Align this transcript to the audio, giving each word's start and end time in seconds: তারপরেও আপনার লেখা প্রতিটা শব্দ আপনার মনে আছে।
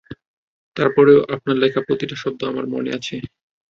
তারপরেও 0.77 1.19
আপনার 1.35 1.55
লেখা 1.63 1.81
প্রতিটা 1.87 2.15
শব্দ 2.23 2.39
আপনার 2.45 2.65
মনে 2.73 2.89
আছে। 2.97 3.15